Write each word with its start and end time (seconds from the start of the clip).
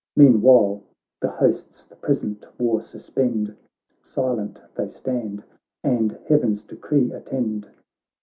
Meanwhile 0.15 0.81
the 1.19 1.29
hosts 1.29 1.83
the 1.83 1.95
present 1.95 2.47
war 2.59 2.81
suspend. 2.81 3.55
Silent 4.01 4.59
they 4.73 4.87
stand, 4.87 5.43
and 5.83 6.13
heaven's 6.27 6.63
decree 6.63 7.11
attend. 7.11 7.69